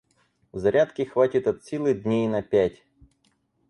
Зарядки 0.53 1.03
хватит 1.05 1.45
от 1.45 1.63
силы 1.63 1.93
дней 1.93 2.27
на 2.27 2.41
пять. 2.41 2.81